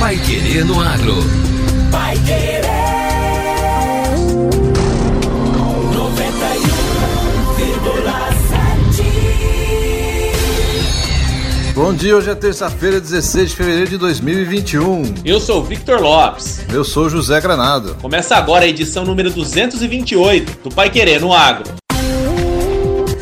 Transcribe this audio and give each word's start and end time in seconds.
Pai 0.00 0.16
Querer 0.16 0.64
no 0.64 0.80
Agro. 0.80 1.14
Pai 1.92 2.16
Querer. 2.26 2.62
91,7. 11.68 11.74
Bom 11.74 11.92
dia, 11.92 12.16
hoje 12.16 12.30
é 12.30 12.34
terça-feira, 12.34 12.98
16 12.98 13.50
de 13.50 13.56
fevereiro 13.56 13.90
de 13.90 13.98
2021. 13.98 15.16
Eu 15.22 15.38
sou 15.38 15.60
o 15.60 15.64
Victor 15.64 16.00
Lopes. 16.00 16.62
Eu 16.72 16.82
sou 16.82 17.10
José 17.10 17.38
Granado. 17.38 17.94
Começa 18.00 18.34
agora 18.36 18.64
a 18.64 18.68
edição 18.68 19.04
número 19.04 19.30
228 19.30 20.62
do 20.62 20.74
Pai 20.74 20.88
Querer 20.88 21.20
no 21.20 21.34
Agro. 21.34 21.79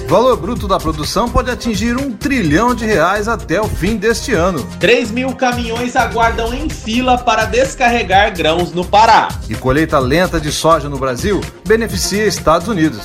O 0.08 0.10
valor 0.10 0.38
bruto 0.38 0.66
da 0.66 0.78
produção 0.78 1.28
pode 1.28 1.50
atingir 1.50 1.94
um 1.94 2.10
trilhão 2.10 2.74
de 2.74 2.86
reais 2.86 3.28
até 3.28 3.60
o 3.60 3.68
fim 3.68 3.98
deste 3.98 4.32
ano. 4.32 4.66
3 4.80 5.10
mil 5.10 5.36
caminhões 5.36 5.94
aguardam 5.96 6.54
em 6.54 6.66
fila 6.70 7.18
para 7.18 7.44
descarregar 7.44 8.34
grãos 8.34 8.72
no 8.72 8.86
Pará. 8.86 9.28
E 9.50 9.54
colheita 9.54 9.98
lenta 9.98 10.40
de 10.40 10.50
soja 10.50 10.88
no 10.88 10.96
Brasil 10.96 11.42
beneficia 11.62 12.24
Estados 12.24 12.68
Unidos. 12.68 13.04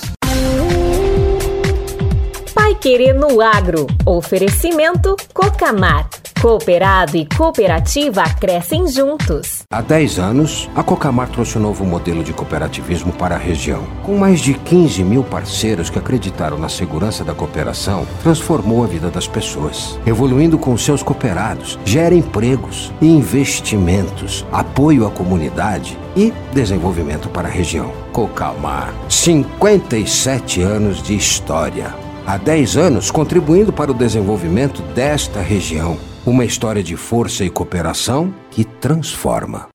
Pai 2.56 2.74
Querer 2.76 3.12
no 3.12 3.42
Agro. 3.42 3.86
Oferecimento 4.06 5.18
Cocamar. 5.34 6.08
Cooperado 6.44 7.16
e 7.16 7.26
cooperativa 7.26 8.22
crescem 8.38 8.86
juntos. 8.86 9.64
Há 9.72 9.80
10 9.82 10.20
anos, 10.20 10.70
a 10.76 10.84
Cocamar 10.84 11.30
trouxe 11.30 11.58
um 11.58 11.62
novo 11.62 11.86
modelo 11.86 12.22
de 12.22 12.34
cooperativismo 12.34 13.14
para 13.14 13.36
a 13.36 13.38
região. 13.38 13.88
Com 14.04 14.18
mais 14.18 14.42
de 14.42 14.54
15 14.54 15.06
mil 15.06 15.24
parceiros 15.24 15.90
que 15.90 15.98
acreditaram 15.98 16.58
na 16.58 16.68
segurança 16.68 17.24
da 17.24 17.34
cooperação, 17.34 18.06
transformou 18.22 18.84
a 18.84 18.88
vida 18.88 19.10
das 19.10 19.26
pessoas. 19.26 19.98
Evoluindo 20.06 20.60
com 20.60 20.78
seus 20.78 21.02
cooperados, 21.02 21.80
gera 21.86 22.14
empregos, 22.14 22.92
investimentos, 23.02 24.46
apoio 24.52 25.08
à 25.08 25.12
comunidade 25.12 25.98
e 26.14 26.34
desenvolvimento 26.52 27.30
para 27.30 27.48
a 27.48 27.52
região. 27.52 27.90
Cocamar, 28.12 28.94
57 29.08 30.62
anos 30.62 31.02
de 31.02 31.16
história. 31.16 31.96
Há 32.28 32.36
10 32.36 32.76
anos 32.76 33.10
contribuindo 33.10 33.72
para 33.72 33.92
o 33.92 33.94
desenvolvimento 33.94 34.82
desta 34.94 35.40
região. 35.40 35.98
Uma 36.26 36.46
história 36.46 36.82
de 36.82 36.96
força 36.96 37.44
e 37.44 37.50
cooperação 37.50 38.34
que 38.50 38.64
transforma. 38.64 39.68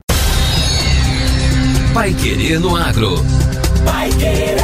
Pai 1.92 2.14
Querer 2.14 2.58
no 2.58 2.74
Agro. 2.74 3.16
Pai 3.84 4.08
Querer. 4.12 4.56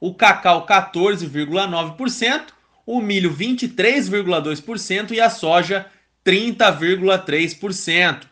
o 0.00 0.14
cacau 0.14 0.66
14,9%, 0.66 2.46
o 2.86 3.00
milho 3.00 3.32
23,2% 3.32 5.12
e 5.12 5.20
a 5.20 5.28
soja 5.28 5.86
30,3%. 6.24 8.22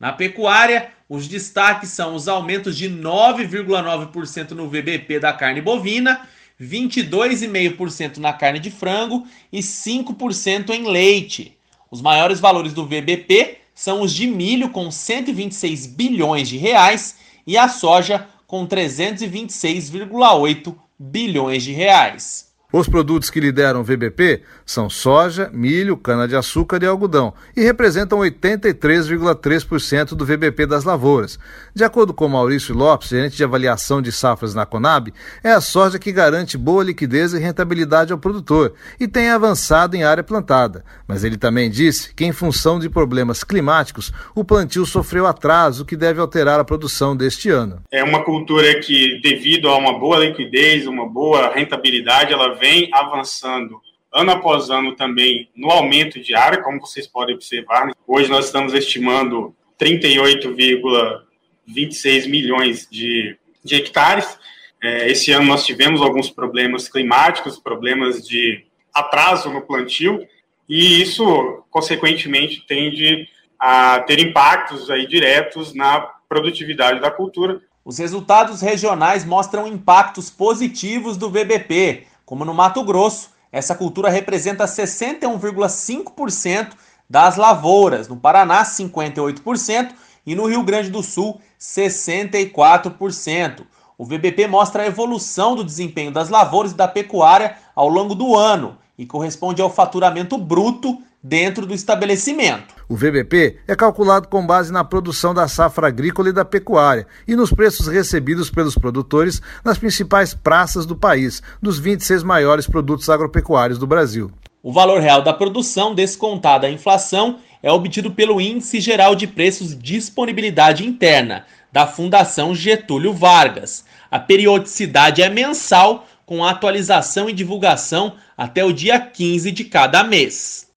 Na 0.00 0.12
pecuária, 0.12 0.90
os 1.08 1.28
destaques 1.28 1.90
são 1.90 2.14
os 2.14 2.28
aumentos 2.28 2.76
de 2.76 2.88
9,9% 2.88 4.52
no 4.52 4.68
VBP 4.68 5.20
da 5.20 5.32
carne 5.32 5.60
bovina, 5.60 6.26
22,5% 6.60 8.16
na 8.16 8.32
carne 8.32 8.58
de 8.58 8.70
frango 8.70 9.26
e 9.52 9.60
5% 9.60 10.70
em 10.70 10.88
leite. 10.88 11.56
Os 11.90 12.02
maiores 12.02 12.40
valores 12.40 12.72
do 12.72 12.84
VBP 12.84 13.58
são 13.74 14.02
os 14.02 14.12
de 14.12 14.26
milho 14.26 14.70
com 14.70 14.90
126 14.90 15.86
bilhões 15.86 16.48
de 16.48 16.56
reais 16.56 17.16
e 17.46 17.56
a 17.56 17.68
soja 17.68 18.26
com 18.46 18.66
326,8 18.66 20.74
bilhões 20.98 21.62
de 21.62 21.72
reais. 21.72 22.47
Os 22.70 22.86
produtos 22.86 23.30
que 23.30 23.40
lideram 23.40 23.80
o 23.80 23.82
VBP 23.82 24.42
são 24.66 24.90
soja, 24.90 25.48
milho, 25.54 25.96
cana-de-açúcar 25.96 26.82
e 26.82 26.86
algodão 26.86 27.32
e 27.56 27.62
representam 27.62 28.18
83,3% 28.18 30.08
do 30.08 30.26
VBP 30.26 30.66
das 30.66 30.84
lavouras. 30.84 31.38
De 31.74 31.82
acordo 31.82 32.12
com 32.12 32.28
Maurício 32.28 32.74
Lopes, 32.74 33.08
gerente 33.08 33.38
de 33.38 33.42
avaliação 33.42 34.02
de 34.02 34.12
safras 34.12 34.54
na 34.54 34.66
Conab, 34.66 35.14
é 35.42 35.50
a 35.50 35.62
soja 35.62 35.98
que 35.98 36.12
garante 36.12 36.58
boa 36.58 36.84
liquidez 36.84 37.32
e 37.32 37.38
rentabilidade 37.38 38.12
ao 38.12 38.18
produtor 38.18 38.74
e 39.00 39.08
tem 39.08 39.30
avançado 39.30 39.96
em 39.96 40.04
área 40.04 40.22
plantada. 40.22 40.84
Mas 41.06 41.24
ele 41.24 41.38
também 41.38 41.70
disse 41.70 42.14
que, 42.14 42.26
em 42.26 42.32
função 42.32 42.78
de 42.78 42.90
problemas 42.90 43.42
climáticos, 43.42 44.12
o 44.34 44.44
plantio 44.44 44.84
sofreu 44.84 45.26
atraso, 45.26 45.86
que 45.86 45.96
deve 45.96 46.20
alterar 46.20 46.60
a 46.60 46.64
produção 46.64 47.16
deste 47.16 47.48
ano. 47.48 47.80
É 47.90 48.04
uma 48.04 48.22
cultura 48.22 48.78
que, 48.78 49.18
devido 49.22 49.70
a 49.70 49.78
uma 49.78 49.98
boa 49.98 50.18
liquidez, 50.18 50.86
uma 50.86 51.08
boa 51.08 51.50
rentabilidade, 51.54 52.34
ela 52.34 52.57
vem 52.58 52.90
avançando 52.92 53.80
ano 54.12 54.32
após 54.32 54.68
ano 54.70 54.96
também 54.96 55.48
no 55.54 55.70
aumento 55.70 56.18
de 56.20 56.34
área, 56.34 56.60
como 56.62 56.80
vocês 56.80 57.06
podem 57.06 57.34
observar. 57.34 57.86
Né? 57.86 57.92
Hoje 58.06 58.28
nós 58.30 58.44
estamos 58.46 58.74
estimando 58.74 59.54
38,26 59.78 62.28
milhões 62.28 62.88
de, 62.90 63.36
de 63.62 63.74
hectares. 63.76 64.38
É, 64.82 65.10
esse 65.10 65.30
ano 65.32 65.46
nós 65.46 65.66
tivemos 65.66 66.00
alguns 66.00 66.30
problemas 66.30 66.88
climáticos, 66.88 67.58
problemas 67.58 68.26
de 68.26 68.64
atraso 68.94 69.50
no 69.50 69.60
plantio, 69.62 70.26
e 70.68 71.02
isso, 71.02 71.64
consequentemente, 71.70 72.64
tende 72.66 73.28
a 73.58 74.00
ter 74.00 74.20
impactos 74.20 74.90
aí 74.90 75.06
diretos 75.06 75.74
na 75.74 76.00
produtividade 76.28 77.00
da 77.00 77.10
cultura. 77.10 77.60
Os 77.84 77.98
resultados 77.98 78.60
regionais 78.60 79.24
mostram 79.24 79.66
impactos 79.66 80.30
positivos 80.30 81.16
do 81.16 81.30
VBP, 81.30 82.06
como 82.28 82.44
no 82.44 82.52
Mato 82.52 82.84
Grosso, 82.84 83.30
essa 83.50 83.74
cultura 83.74 84.10
representa 84.10 84.66
61,5% 84.66 86.72
das 87.08 87.36
lavouras, 87.36 88.06
no 88.06 88.18
Paraná, 88.18 88.62
58% 88.62 89.92
e 90.26 90.34
no 90.34 90.44
Rio 90.44 90.62
Grande 90.62 90.90
do 90.90 91.02
Sul, 91.02 91.40
64%. 91.58 93.62
O 93.96 94.04
VBP 94.04 94.46
mostra 94.46 94.82
a 94.82 94.86
evolução 94.86 95.56
do 95.56 95.64
desempenho 95.64 96.12
das 96.12 96.28
lavouras 96.28 96.72
e 96.72 96.76
da 96.76 96.86
pecuária 96.86 97.56
ao 97.74 97.88
longo 97.88 98.14
do 98.14 98.36
ano 98.36 98.76
e 98.98 99.06
corresponde 99.06 99.62
ao 99.62 99.70
faturamento 99.70 100.36
bruto 100.36 100.98
dentro 101.22 101.66
do 101.66 101.74
estabelecimento. 101.74 102.74
O 102.88 102.96
VBP 102.96 103.58
é 103.66 103.74
calculado 103.74 104.28
com 104.28 104.46
base 104.46 104.72
na 104.72 104.84
produção 104.84 105.34
da 105.34 105.46
safra 105.46 105.88
agrícola 105.88 106.30
e 106.30 106.32
da 106.32 106.44
pecuária 106.44 107.06
e 107.26 107.36
nos 107.36 107.52
preços 107.52 107.86
recebidos 107.86 108.50
pelos 108.50 108.74
produtores 108.74 109.42
nas 109.64 109.78
principais 109.78 110.32
praças 110.32 110.86
do 110.86 110.96
país, 110.96 111.42
dos 111.60 111.78
26 111.78 112.22
maiores 112.22 112.66
produtos 112.66 113.10
agropecuários 113.10 113.78
do 113.78 113.86
Brasil. 113.86 114.30
O 114.62 114.72
valor 114.72 115.00
real 115.00 115.22
da 115.22 115.32
produção, 115.32 115.94
descontada 115.94 116.66
a 116.66 116.70
inflação, 116.70 117.38
é 117.62 117.70
obtido 117.70 118.10
pelo 118.10 118.40
Índice 118.40 118.80
Geral 118.80 119.14
de 119.14 119.26
Preços 119.26 119.76
Disponibilidade 119.76 120.86
Interna, 120.86 121.44
da 121.72 121.86
Fundação 121.86 122.54
Getúlio 122.54 123.12
Vargas. 123.12 123.84
A 124.10 124.18
periodicidade 124.18 125.22
é 125.22 125.28
mensal, 125.28 126.06
com 126.24 126.44
atualização 126.44 127.28
e 127.28 127.32
divulgação 127.32 128.14
até 128.36 128.64
o 128.64 128.72
dia 128.72 128.98
15 129.00 129.50
de 129.50 129.64
cada 129.64 130.04
mês. 130.04 130.67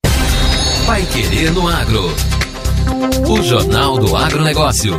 Pai 0.85 1.05
Querer 1.05 1.51
no 1.51 1.67
Agro. 1.67 2.07
O 3.29 3.41
Jornal 3.41 3.97
do 3.97 4.15
Agronegócio. 4.15 4.97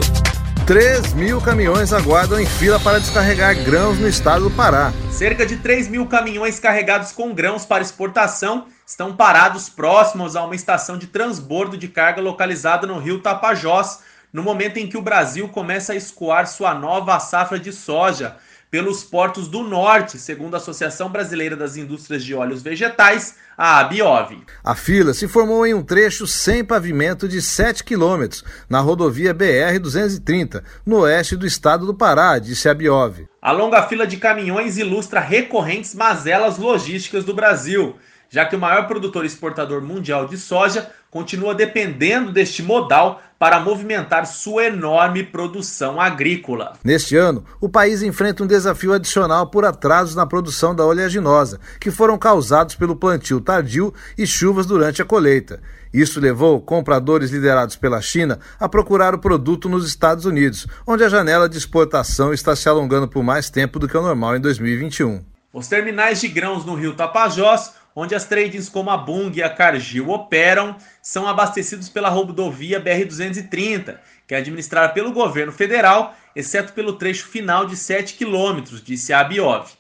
3 0.67 1.13
mil 1.15 1.41
caminhões 1.41 1.93
aguardam 1.93 2.41
em 2.41 2.47
fila 2.47 2.79
para 2.79 3.01
descarregar 3.01 3.55
grãos 3.65 3.99
no 3.99 4.09
estado 4.09 4.49
do 4.49 4.51
Pará. 4.51 4.93
Cerca 5.11 5.45
de 5.45 5.57
3 5.57 5.89
mil 5.89 6.07
caminhões 6.07 6.59
carregados 6.59 7.13
com 7.13 7.35
grãos 7.35 7.67
para 7.67 7.83
exportação 7.83 8.67
estão 8.87 9.15
parados 9.15 9.69
próximos 9.69 10.37
a 10.37 10.45
uma 10.45 10.55
estação 10.55 10.97
de 10.97 11.09
transbordo 11.09 11.77
de 11.77 11.89
carga 11.89 12.21
localizada 12.21 12.87
no 12.87 12.99
rio 12.99 13.21
Tapajós, 13.21 14.01
no 14.33 14.43
momento 14.43 14.79
em 14.79 14.87
que 14.87 14.97
o 14.97 15.03
Brasil 15.03 15.49
começa 15.49 15.93
a 15.93 15.97
escoar 15.97 16.47
sua 16.47 16.75
nova 16.75 17.19
safra 17.19 17.59
de 17.59 17.73
soja 17.73 18.37
pelos 18.73 19.05
portos 19.05 19.49
do 19.49 19.63
norte, 19.63 20.19
segundo 20.19 20.55
a 20.55 20.57
Associação 20.57 21.11
Brasileira 21.11 21.55
das 21.55 21.77
Indústrias 21.77 22.25
de 22.25 22.35
Óleos 22.35 22.63
Vegetais, 22.63 23.37
a 23.55 23.81
ABIOV. 23.81 24.47
A 24.65 24.75
fila 24.75 25.13
se 25.13 25.29
formou 25.29 25.67
em 25.67 25.75
um 25.75 25.83
trecho 25.83 26.27
sem 26.27 26.65
pavimento 26.65 27.29
de 27.29 27.43
7 27.43 27.85
quilômetros, 27.85 28.43
na 28.71 28.81
rodovia 28.81 29.35
BR-230, 29.35 30.63
no 30.87 31.01
oeste 31.01 31.37
do 31.37 31.47
estado 31.47 31.85
do 31.85 31.93
Pará, 31.93 32.39
disse 32.39 32.67
a 32.67 32.73
ABIOV. 32.73 33.29
A 33.43 33.53
longa 33.53 33.83
fila 33.83 34.07
de 34.07 34.17
caminhões 34.17 34.79
ilustra 34.79 35.21
recorrentes 35.21 35.95
mazelas 35.95 36.57
logísticas 36.57 37.27
do 37.27 37.35
Brasil, 37.35 37.97
já 38.33 38.47
que 38.47 38.57
o 38.57 38.59
maior 38.59 38.89
produtor 38.89 39.27
exportador 39.27 39.83
mundial 39.83 40.27
de 40.27 40.39
soja 40.39 40.91
continua 41.11 41.55
dependendo 41.55 42.33
deste 42.33 42.63
modal 42.63 43.21
para 43.39 43.61
movimentar 43.61 44.25
sua 44.25 44.65
enorme 44.65 45.23
produção 45.23 46.01
agrícola. 46.01 46.73
Neste 46.83 47.15
ano, 47.15 47.45
o 47.61 47.69
país 47.69 48.03
enfrenta 48.03 48.43
um 48.43 48.47
desafio 48.47 48.95
adicional 48.95 49.49
por 49.49 49.67
atrasos 49.67 50.15
na 50.15 50.25
produção 50.25 50.75
da 50.75 50.87
oleaginosa, 50.87 51.61
que 51.79 51.91
foram 51.91 52.17
causados 52.17 52.75
pelo 52.75 52.97
plantio 52.97 53.39
tardio 53.39 53.93
e 54.17 54.27
chuvas 54.27 54.65
durante 54.65 55.03
a 55.03 55.05
colheita. 55.05 55.61
Isso 55.93 56.19
levou 56.19 56.59
compradores 56.63 57.31
liderados 57.31 57.77
pela 57.77 58.01
China 58.01 58.39
a 58.59 58.67
procurar 58.67 59.15
o 59.15 59.19
produto 59.19 59.69
nos 59.69 59.87
Estados 59.87 60.25
Unidos, 60.25 60.67
onde 60.87 61.05
a 61.05 61.09
janela 61.11 61.51
de 61.51 61.59
exportação 61.59 62.33
está 62.33 62.57
se 62.57 62.67
alongando 62.67 63.07
por 63.07 63.23
mais 63.23 63.51
tempo 63.51 63.79
do 63.79 63.87
que 63.87 63.97
o 63.99 64.01
normal 64.01 64.37
em 64.37 64.41
2021. 64.41 65.23
Os 65.53 65.69
terminais 65.69 66.19
de 66.19 66.29
grãos 66.29 66.65
no 66.65 66.75
rio 66.75 66.95
Tapajós 66.95 67.73
onde 67.95 68.15
as 68.15 68.25
tradings 68.25 68.69
como 68.69 68.91
a 68.91 68.97
Bung 68.97 69.33
e 69.35 69.43
a 69.43 69.51
Cargill 69.51 70.11
operam, 70.11 70.77
são 71.01 71.27
abastecidos 71.27 71.89
pela 71.89 72.09
rodovia 72.09 72.81
BR-230, 72.81 73.97
que 74.27 74.35
é 74.35 74.39
administrada 74.39 74.93
pelo 74.93 75.13
governo 75.13 75.53
federal, 75.53 76.15
exceto 76.35 76.73
pelo 76.73 76.95
trecho 76.95 77.27
final 77.27 77.67
de 77.67 77.77
7 77.77 78.15
quilômetros, 78.15 78.83
disse 78.83 79.13
a 79.13 79.21
Abiov. 79.21 79.71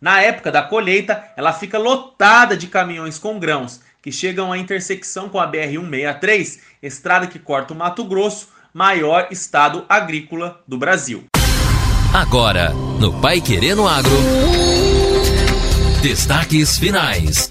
Na 0.00 0.20
época 0.20 0.52
da 0.52 0.62
colheita, 0.62 1.24
ela 1.36 1.52
fica 1.52 1.78
lotada 1.78 2.56
de 2.56 2.66
caminhões 2.66 3.18
com 3.18 3.38
grãos, 3.38 3.80
que 4.02 4.12
chegam 4.12 4.52
à 4.52 4.58
intersecção 4.58 5.30
com 5.30 5.40
a 5.40 5.50
BR-163, 5.50 6.60
estrada 6.82 7.26
que 7.26 7.38
corta 7.38 7.72
o 7.72 7.76
Mato 7.76 8.04
Grosso, 8.04 8.48
maior 8.74 9.28
estado 9.30 9.86
agrícola 9.88 10.60
do 10.68 10.76
Brasil. 10.76 11.24
Agora, 12.12 12.70
no 13.00 13.18
Pai 13.20 13.40
Querendo 13.40 13.88
Agro. 13.88 14.73
Destaques 16.04 16.76
finais. 16.78 17.50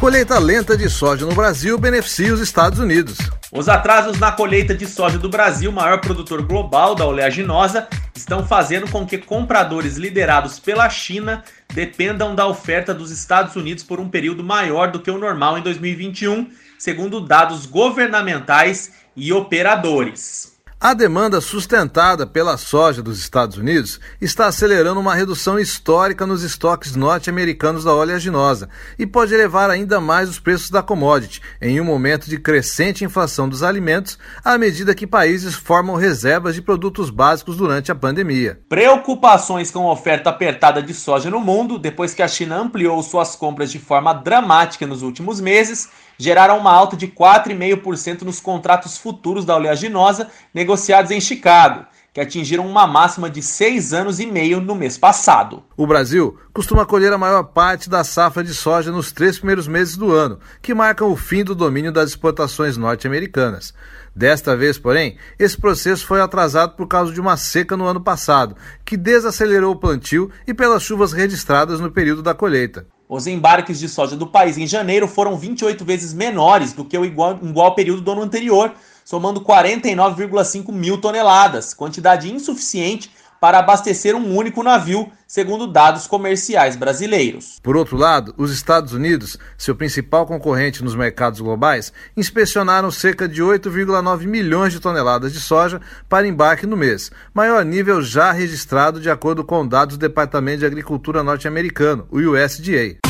Colheita 0.00 0.38
lenta 0.38 0.74
de 0.78 0.88
soja 0.88 1.26
no 1.26 1.34
Brasil 1.34 1.76
beneficia 1.76 2.32
os 2.32 2.40
Estados 2.40 2.78
Unidos. 2.78 3.18
Os 3.52 3.68
atrasos 3.68 4.18
na 4.18 4.32
colheita 4.32 4.74
de 4.74 4.86
soja 4.86 5.18
do 5.18 5.28
Brasil, 5.28 5.70
maior 5.70 6.00
produtor 6.00 6.40
global 6.40 6.94
da 6.94 7.04
oleaginosa, 7.04 7.86
estão 8.16 8.46
fazendo 8.46 8.90
com 8.90 9.04
que 9.06 9.18
compradores 9.18 9.98
liderados 9.98 10.58
pela 10.58 10.88
China 10.88 11.44
dependam 11.74 12.34
da 12.34 12.46
oferta 12.46 12.94
dos 12.94 13.10
Estados 13.10 13.56
Unidos 13.56 13.84
por 13.84 14.00
um 14.00 14.08
período 14.08 14.42
maior 14.42 14.90
do 14.90 14.98
que 14.98 15.10
o 15.10 15.18
normal 15.18 15.58
em 15.58 15.62
2021, 15.62 16.48
segundo 16.78 17.20
dados 17.20 17.66
governamentais 17.66 18.90
e 19.14 19.34
operadores. 19.34 20.51
A 20.84 20.94
demanda 20.94 21.40
sustentada 21.40 22.26
pela 22.26 22.56
soja 22.56 23.00
dos 23.00 23.20
Estados 23.20 23.56
Unidos 23.56 24.00
está 24.20 24.46
acelerando 24.46 24.98
uma 24.98 25.14
redução 25.14 25.56
histórica 25.56 26.26
nos 26.26 26.42
estoques 26.42 26.96
norte-americanos 26.96 27.84
da 27.84 27.94
oleaginosa 27.94 28.68
e 28.98 29.06
pode 29.06 29.32
elevar 29.32 29.70
ainda 29.70 30.00
mais 30.00 30.28
os 30.28 30.40
preços 30.40 30.70
da 30.70 30.82
commodity 30.82 31.40
em 31.60 31.80
um 31.80 31.84
momento 31.84 32.28
de 32.28 32.36
crescente 32.36 33.04
inflação 33.04 33.48
dos 33.48 33.62
alimentos, 33.62 34.18
à 34.44 34.58
medida 34.58 34.92
que 34.92 35.06
países 35.06 35.54
formam 35.54 35.94
reservas 35.94 36.56
de 36.56 36.60
produtos 36.60 37.10
básicos 37.10 37.56
durante 37.56 37.92
a 37.92 37.94
pandemia. 37.94 38.58
Preocupações 38.68 39.70
com 39.70 39.88
a 39.88 39.92
oferta 39.92 40.30
apertada 40.30 40.82
de 40.82 40.92
soja 40.92 41.30
no 41.30 41.38
mundo, 41.38 41.78
depois 41.78 42.12
que 42.12 42.22
a 42.22 42.26
China 42.26 42.56
ampliou 42.56 43.00
suas 43.04 43.36
compras 43.36 43.70
de 43.70 43.78
forma 43.78 44.12
dramática 44.12 44.84
nos 44.84 45.02
últimos 45.02 45.40
meses, 45.40 45.88
geraram 46.18 46.58
uma 46.58 46.72
alta 46.72 46.96
de 46.96 47.08
4,5% 47.08 48.22
nos 48.22 48.40
contratos 48.40 48.98
futuros 48.98 49.44
da 49.44 49.56
oleaginosa 49.56 50.28
negociados 50.54 51.10
em 51.10 51.20
Chicago, 51.20 51.86
que 52.12 52.20
atingiram 52.20 52.66
uma 52.66 52.86
máxima 52.86 53.30
de 53.30 53.42
seis 53.42 53.94
anos 53.94 54.20
e 54.20 54.26
meio 54.26 54.60
no 54.60 54.74
mês 54.74 54.98
passado. 54.98 55.62
O 55.76 55.86
Brasil 55.86 56.38
costuma 56.52 56.84
colher 56.84 57.12
a 57.12 57.18
maior 57.18 57.44
parte 57.44 57.88
da 57.88 58.04
safra 58.04 58.44
de 58.44 58.52
soja 58.52 58.92
nos 58.92 59.12
três 59.12 59.38
primeiros 59.38 59.66
meses 59.66 59.96
do 59.96 60.12
ano, 60.12 60.38
que 60.60 60.74
marcam 60.74 61.10
o 61.10 61.16
fim 61.16 61.42
do 61.42 61.54
domínio 61.54 61.90
das 61.90 62.10
exportações 62.10 62.76
norte-americanas. 62.76 63.72
Desta 64.14 64.54
vez, 64.54 64.78
porém, 64.78 65.16
esse 65.38 65.56
processo 65.56 66.06
foi 66.06 66.20
atrasado 66.20 66.76
por 66.76 66.86
causa 66.86 67.12
de 67.12 67.20
uma 67.20 67.38
seca 67.38 67.78
no 67.78 67.86
ano 67.86 68.00
passado, 68.00 68.54
que 68.84 68.96
desacelerou 68.96 69.72
o 69.72 69.78
plantio 69.78 70.30
e 70.46 70.52
pelas 70.52 70.82
chuvas 70.82 71.12
registradas 71.12 71.80
no 71.80 71.90
período 71.90 72.22
da 72.22 72.34
colheita. 72.34 72.86
Os 73.14 73.26
embarques 73.26 73.78
de 73.78 73.90
soja 73.90 74.16
do 74.16 74.26
país 74.26 74.56
em 74.56 74.66
janeiro 74.66 75.06
foram 75.06 75.36
28 75.36 75.84
vezes 75.84 76.14
menores 76.14 76.72
do 76.72 76.82
que 76.82 76.96
o 76.96 77.04
igual, 77.04 77.38
igual 77.42 77.74
período 77.74 78.00
do 78.00 78.12
ano 78.12 78.22
anterior, 78.22 78.72
somando 79.04 79.42
49,5 79.42 80.72
mil 80.72 80.96
toneladas, 80.96 81.74
quantidade 81.74 82.32
insuficiente 82.32 83.10
para 83.38 83.58
abastecer 83.58 84.16
um 84.16 84.34
único 84.34 84.62
navio, 84.62 85.10
segundo 85.26 85.66
dados 85.66 86.06
comerciais 86.06 86.74
brasileiros. 86.74 87.58
Por 87.62 87.76
outro 87.76 87.98
lado, 87.98 88.32
os 88.38 88.50
Estados 88.50 88.94
Unidos, 88.94 89.36
seu 89.58 89.74
principal 89.74 90.24
concorrente 90.24 90.82
nos 90.82 90.94
mercados 90.94 91.40
globais, 91.40 91.92
inspecionaram 92.16 92.90
cerca 92.90 93.28
de 93.28 93.42
8,9 93.42 94.26
milhões 94.26 94.72
de 94.72 94.80
toneladas 94.80 95.34
de 95.34 95.40
soja 95.40 95.82
para 96.08 96.26
embarque 96.26 96.66
no 96.66 96.78
mês, 96.78 97.10
maior 97.34 97.62
nível 97.62 98.00
já 98.00 98.32
registrado 98.32 98.98
de 98.98 99.10
acordo 99.10 99.44
com 99.44 99.66
dados 99.68 99.98
do 99.98 100.00
Departamento 100.00 100.60
de 100.60 100.66
Agricultura 100.66 101.22
norte-americano, 101.22 102.06
o 102.10 102.18
USDA. 102.18 103.01